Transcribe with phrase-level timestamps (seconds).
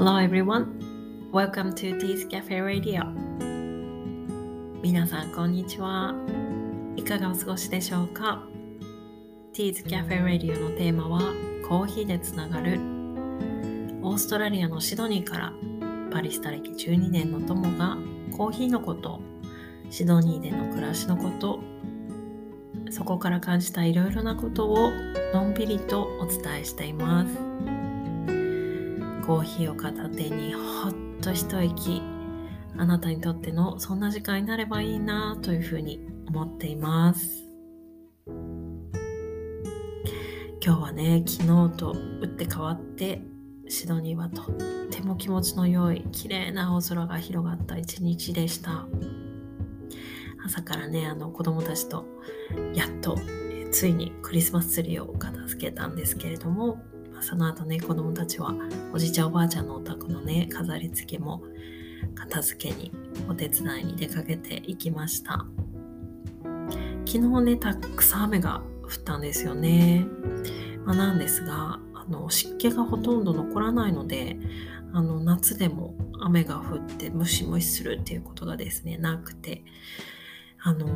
[0.00, 1.28] Hello everyone.
[1.30, 3.04] Welcome to Tea's Cafe Radio.
[4.82, 6.14] 皆さんこんにちは。
[6.96, 8.42] いかがお過ごしでしょうか
[9.52, 11.34] ?Tea's Cafe Radio のテーマは
[11.68, 12.80] コーヒーでつながる
[14.00, 15.52] オーストラリアのシドニーから
[16.10, 17.98] パリスタ歴12年の友が
[18.34, 19.20] コーヒーのこと
[19.90, 21.60] シドニーでの暮らしのこと
[22.88, 24.90] そこから感じたいろいろなことを
[25.34, 27.49] のんびりとお伝えしています
[29.26, 32.02] コーヒーを片手にほっと一息。
[32.76, 37.44] あなたにとってのそんな時間になればいいなというふうに思っています。
[40.62, 43.22] 今日はね昨日と打って変わって
[43.68, 44.46] シドニーはとっ
[44.90, 48.86] ても気持ちの良い綺麗な青空が広がった一日でした。
[50.44, 52.06] 朝からねあの子供たちと
[52.74, 53.18] やっと、
[53.72, 56.82] ついにクリスマスツリーを片付けたんですけれども
[57.22, 58.54] その後ね子供たちは
[58.92, 61.42] おじいちゃんおばあちゃんのお宅のね飾り付けも
[62.14, 62.92] 片付けに
[63.28, 65.46] お手伝いに出かけていきました。
[67.06, 70.06] 昨日ねたくさん雨が降ったんですよね、
[70.84, 74.36] まあ、なんですがあの湿気がほとんど残らないので
[74.92, 79.64] あの夏でも雨が降ってムシムシするっていうことがですねなくて
[80.62, 80.86] あの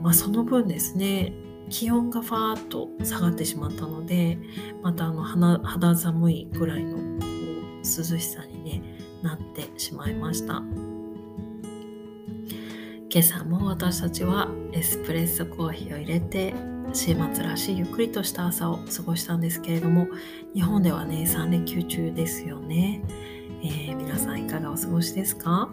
[0.00, 1.32] まあ、その分ですね
[1.68, 4.38] 気温がファーッと下がってしまったので
[4.82, 8.82] またあの肌寒いぐらいの涼しさに、ね、
[9.22, 10.62] なってしまいました。
[13.10, 16.52] 今朝も私たちはエスプレッソコーヒーを入れて
[16.92, 20.08] 週末らしいゆっくりとした朝を過ごしたんですけれども
[20.54, 23.02] 日本ではね3連休中ですよね、
[23.62, 25.70] えー、皆さんいかがお過ごしですか？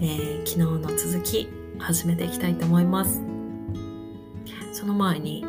[0.00, 1.48] えー、昨日の続き
[1.78, 3.37] 始めていきたいと思います。
[4.88, 5.48] の前に、え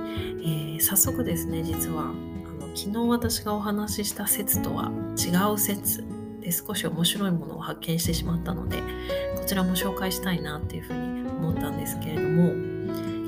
[0.78, 6.04] ー、早速ですね実はあの昨日私がお話しした説とは違う説
[6.42, 8.82] で少し面白いものを発見してしまったので
[9.38, 12.50] こちらも紹介したいなっていうふうに思ったんですけれども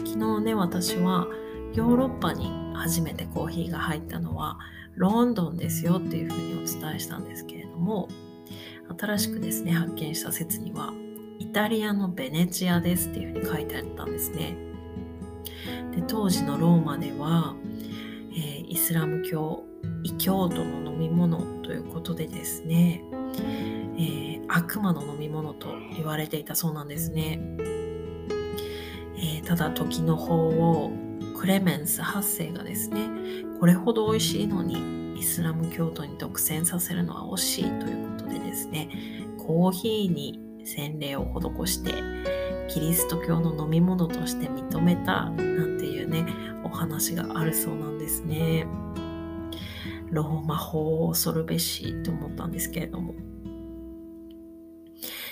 [0.05, 1.27] 昨日ね私は
[1.73, 4.59] ヨーロッパに初めてコーヒーが入ったのは
[4.95, 8.09] ロンドンですよっていうふうにお伝えしたんですけれども
[8.99, 10.93] 新しくですね発見した説には
[11.39, 14.70] イタリアのベネチアですっていうふうに書いてあったんですね。
[15.95, 17.55] で当時のローマでは、
[18.33, 19.63] えー、イスラム教
[20.03, 23.03] 異教徒の飲み物ということでですね、
[23.97, 27.39] えー、悪魔の飲み物と言われていたそうなんですね。
[29.17, 30.91] えー、ただ時の法を
[31.37, 33.09] クレメンス8世がですね
[33.59, 38.89] これほど美味しいのにイスラム教徒に独占させるのは惜しいということでですね
[39.37, 41.93] コーヒーに洗礼を施して
[42.73, 46.25] キリスト教の飲み物として認めたなんていうね
[46.63, 48.65] お話があるそうなんですね。
[50.09, 53.15] ローマ法を恐るべしと思ったんですけれども、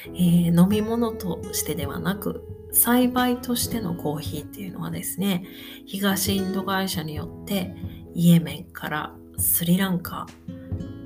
[0.08, 5.44] えー、飲み物としてではなく栽培としてのコーヒーっていうのはですね
[5.86, 7.76] 東インド会社によって
[8.14, 10.28] イエメンからスリランカ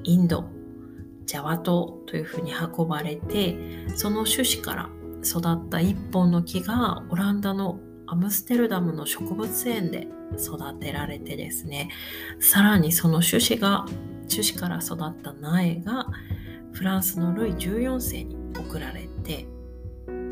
[0.03, 0.45] インド
[1.25, 3.55] ジャワ島というふうに運ばれて
[3.95, 4.89] その種子から
[5.23, 10.07] 育った一本の木がオランダのアムステルダムの植物園で
[10.37, 11.89] 育てられてですね
[12.39, 13.85] さらにその種子が
[14.29, 16.07] 種子から育った苗が
[16.73, 19.47] フランスのルイ14世に贈られて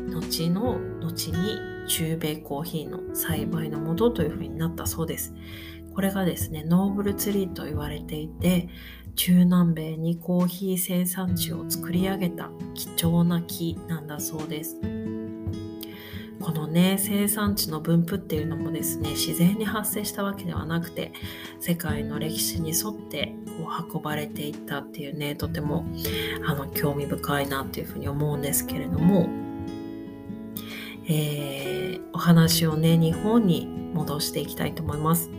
[0.08, 1.58] 後の後に
[1.88, 5.34] 中米コーヒーの栽培のもとというふうになったそうです。
[5.94, 8.68] これがですねノーブルツリーと言われていて
[9.14, 14.76] 中南米にコーヒー生産地を作り上げた貴重な木なんだそうです。
[16.40, 21.12] このね生産地の分布っていうのもですね自然に発生したわけではなくて
[21.60, 25.86] 世界の歴史に沿ってこう運ばれていったっていうねとても
[26.44, 29.28] あの興味深いなっていうふうに思うんですけれども、
[31.06, 35.30] えー、お話をね日本に戻していきたいと思います。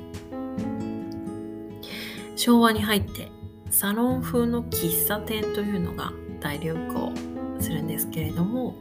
[2.37, 3.32] 昭和に入って
[3.73, 7.11] サロン風の喫茶店というのが大流行
[7.59, 8.75] するんですけれども、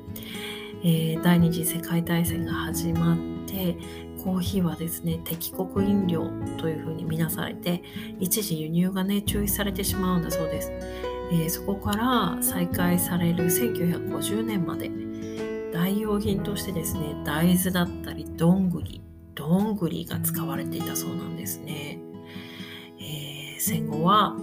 [0.85, 3.17] えー、第二次世界大戦が始まっ
[3.47, 3.79] て
[4.23, 7.83] コーヒーはですね敵国飲料というふうに見なされて
[8.21, 14.91] 一時輸入がね注意されてしまうんだそうです、えー、そこから再開される1950年まで
[15.73, 19.01] 代用品としてですね大豆だったりどんぐり
[19.35, 21.99] どんぐりが使われていたそうなんですね、
[23.01, 24.37] えー、戦後は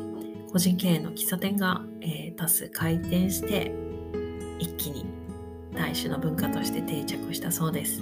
[0.51, 3.71] 個人経営の喫茶店が、えー、多数開店して
[4.57, 5.05] 一気に
[5.73, 8.01] 大衆の文化として定着したそうです、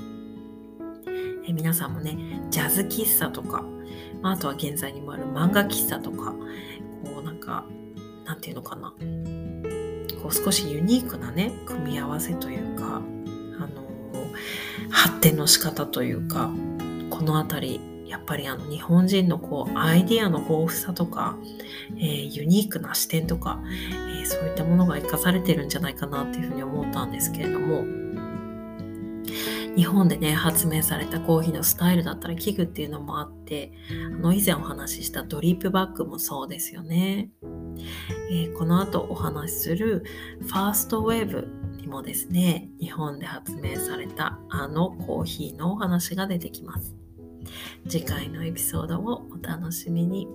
[1.46, 2.18] えー、皆さんもね
[2.50, 3.64] ジャズ喫茶とか、
[4.22, 6.34] まあ、あとは現在にもある漫画喫茶とか
[7.04, 7.66] こうなんか
[8.26, 8.94] 何て言うのかな。
[10.22, 13.02] こう少しユニークなね組み合わせというか、
[13.58, 13.88] あの
[14.90, 16.50] 発展の仕方というか
[17.10, 21.38] この辺りやっぱりあの日本人のこうアイディアの豊富さとか、
[21.98, 27.83] えー、ユニークな視点とか、えー、そういったものが生かされてるんじゃないかなっていうふうに思ったんですけれども
[29.75, 33.71] 日本でね発明されたコーヒーのスタイルだったり器具っていうのもあって
[34.07, 37.30] あの以前お話ししたドリップバッグもそうですよね。
[38.31, 40.03] えー、この後お話しする
[40.42, 41.48] ファーストウェーブ
[41.88, 47.06] にもですね、日本で発明されたあのコーヒーのお話が出てきます。
[47.88, 50.28] 次回のエピソードをお楽しみに。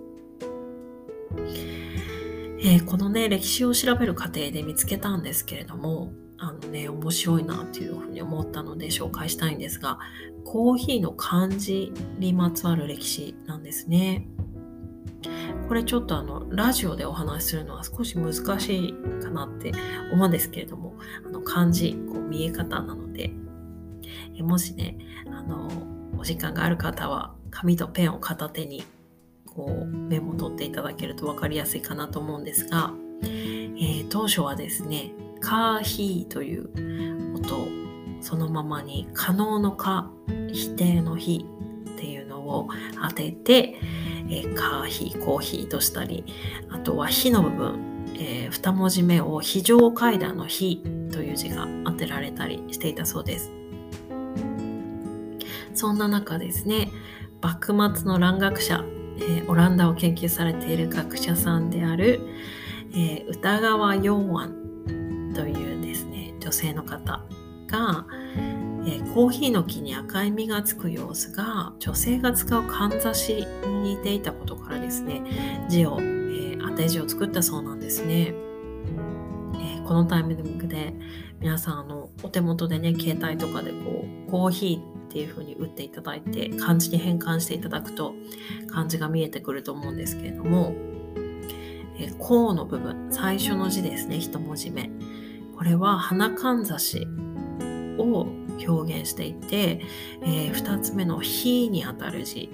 [2.64, 9.99] えー、このね、歴史を調べる過程で見つけたんですけれども、あのね、面白いなっていうふうに思ったので紹介したいんですが、
[10.44, 14.29] コーヒーの漢字にまつわる歴史なんですね。
[15.69, 19.73] これちょっとあのラジオでお話しするのは少し難しいかなって
[20.12, 20.94] 思うんですけれども
[21.25, 23.32] あの漢字こう見え方なので
[24.37, 24.99] えもしね
[25.31, 25.70] あの
[26.22, 28.84] お時間がある方は紙とペンを片手に
[29.44, 35.10] こうメモを取っていただけると分かりやすいかなと思うんですが、えー、当初はですね
[35.42, 36.70] 「カーヒー」という
[37.34, 37.66] 音
[38.20, 40.12] そのままに可能の「か」
[40.54, 41.44] 否定の「否」
[41.90, 42.68] っていうのを
[43.02, 43.75] 当てて、
[44.28, 46.25] えー、カーヒー、コーヒーとしたり、
[46.70, 53.62] あとは火の部分、えー、2文字目を非常階段の火という字が当てられたりしていたそうです。
[55.74, 56.90] そんな中ですね、
[57.40, 58.84] 幕末の蘭学者、
[59.16, 62.20] えー、オランダを研究されている学者さんである、
[62.92, 67.24] えー、歌川陽安というですね、女性の方
[67.66, 68.06] が、
[68.84, 80.94] えー、コーヒーの木に赤い実がつく様子が女性が使うかんざしに似ていたことからですね字を、えー、当て字を作ったそうなんですね、えー、このタイミングで
[81.40, 88.14] 皆さんあのお手元でね携帯とかでこうコーヒーっていう風に打っていただいて漢字に変換していただくと
[88.69, 90.75] 漢字が見えてくると思うんですけれども
[92.00, 94.91] 「えー、こう」の部分最初の字ですね一文字目
[95.55, 97.06] これは花かんざし
[97.99, 98.26] を
[98.67, 99.82] 表現していて、
[100.23, 102.49] えー、2つ目の「火」にあたる字、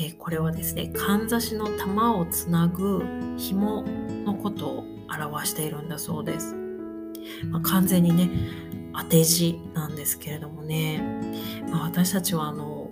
[0.00, 3.04] え、これはですねかんざしの玉をつなぐ
[3.36, 3.84] 紐
[4.24, 6.56] のことを表しているんだそうです。
[7.50, 8.28] まあ、完全にね
[8.98, 11.00] 当て字なんですけれどもね、
[11.70, 12.90] まあ、私たちはあの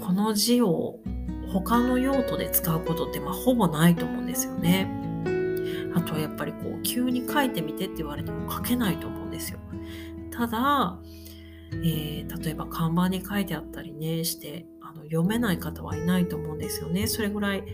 [0.00, 1.00] この字を
[1.52, 4.88] 他の用途で使うことってまあほぼないと思うんですよね。
[5.94, 9.58] あとはやっぱりこう急に書いてみてって言われても書けないと思うんですよ。
[10.30, 10.98] ただ、
[11.72, 17.64] えー、例えば看板に書いてあったりねしてあの読めない方はいないと思うんですよねそれぐらい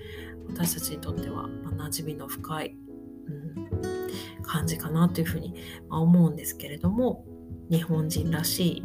[0.49, 2.77] 私たちにとっては、まあ、馴染みの深い、
[3.29, 5.55] うん、感じかなというふうに、
[5.89, 7.25] まあ、思うんですけれども
[7.71, 8.83] 日本人らしい、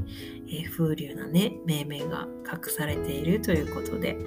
[0.48, 4.18] えー、風流なね命名が隠されているということで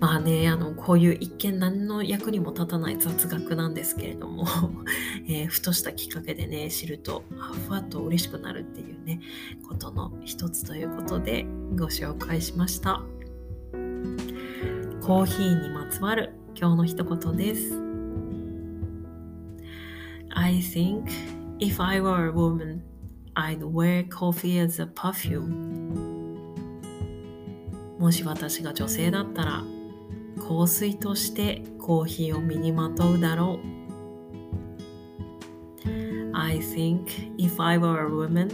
[0.00, 4.46] まあね、あの、こういう一見何の役にも立たない雑学なんですけれども、
[5.28, 7.22] えー、ふとしたきっかけでね、知ると、
[7.68, 9.20] ふわっと嬉しくなるっていうね、
[9.68, 11.44] ことの一つということで
[11.76, 13.02] ご紹介しました。
[15.02, 17.78] コーヒーにまつわる今日の一言です。
[20.30, 22.82] I think if I were a woman,
[23.36, 26.08] I'd wear coffee as a perfume.
[27.98, 29.62] もし私が女性だったら、
[30.38, 33.80] 香水としてコーヒーを身にまとうだろう。
[36.32, 37.04] I think
[37.36, 38.48] if I were a woman,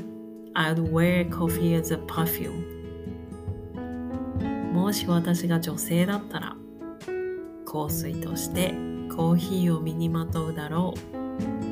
[0.55, 2.75] I'd wear coffee as a perfume.
[4.73, 6.57] もし私が女性だったら
[7.65, 8.75] 香水として
[9.15, 10.95] コーヒーを身にまとうだろ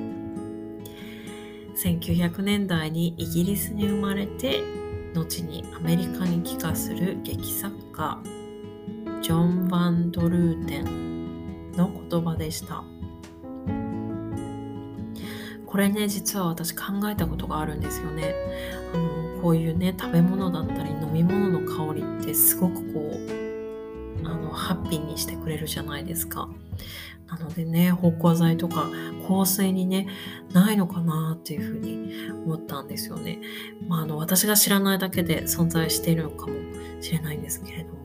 [0.01, 0.04] う。
[1.77, 4.63] 1900年代にイギリスに生まれて
[5.15, 8.19] 後にアメリカに帰化する劇作家
[9.23, 12.85] ジョン・バンドルーテンの言葉でした。
[15.67, 18.35] これね、実は私考えたことがあるんですよね。
[18.93, 26.49] あのこういうね、食べ物だったり飲み物の香りってすごくこう、あの、ハッピーにしてくれるじゃないですか。
[27.29, 28.91] なのでね、芳香剤とか
[29.27, 30.09] 香水にね、
[30.53, 32.13] ないのかなっていうふうに
[32.45, 33.41] 思ったんですよね。
[33.89, 36.55] まあ、あの、私が知らないだけで存在しているのかも
[37.01, 38.05] しれないんですけれども。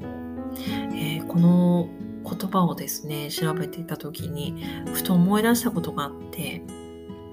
[0.93, 1.89] えー、この
[2.23, 6.61] 言葉をですね調べていた時にふと思い出したことがあって、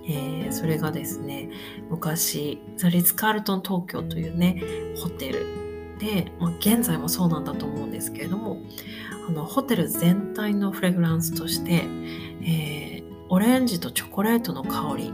[0.07, 1.51] えー、それがですね
[1.91, 4.63] 昔ザリッツ・カールトン東京というね
[4.97, 5.47] ホテル
[5.99, 8.59] で、まあ、現在もそうなんだと思うんですけれども
[9.29, 11.83] あのホテル全体のフレグランスとして、
[12.43, 15.13] えー、オレンジとチョコレートの香り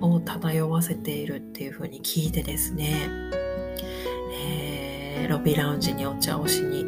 [0.00, 2.94] を漂わせているっていう風に聞いてですね、
[4.32, 6.84] えー、ロビーラウンジにお茶をしに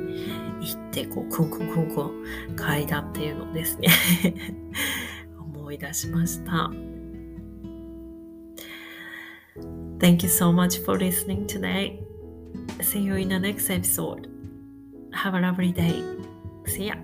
[0.63, 3.89] 行ってこうクンクンクンクン嗅いだっていうのをですね
[5.39, 6.71] 思い出しました。
[9.99, 12.01] Thank you so much for listening today.
[12.81, 14.32] See you in the next episode.
[15.13, 16.03] Have a lovely day.
[16.67, 16.95] See ya.